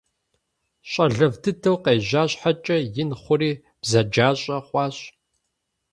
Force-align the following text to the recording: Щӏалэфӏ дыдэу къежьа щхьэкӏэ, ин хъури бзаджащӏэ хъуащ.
Щӏалэфӏ 0.89 1.37
дыдэу 1.43 1.77
къежьа 1.83 2.23
щхьэкӏэ, 2.31 2.77
ин 3.01 3.11
хъури 3.21 3.51
бзаджащӏэ 3.81 4.57
хъуащ. 4.67 4.97